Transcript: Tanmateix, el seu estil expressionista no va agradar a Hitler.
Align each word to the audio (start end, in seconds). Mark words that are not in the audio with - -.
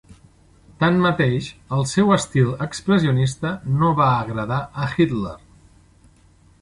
Tanmateix, 0.83 1.49
el 1.77 1.85
seu 1.91 2.09
estil 2.17 2.49
expressionista 2.67 3.53
no 3.83 3.93
va 4.01 4.09
agradar 4.25 4.59
a 4.61 4.89
Hitler. 4.95 5.37